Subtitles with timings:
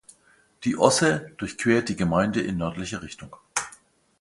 [0.63, 3.35] Die Osse durchquert die Gemeinde in nördlicher Richtung.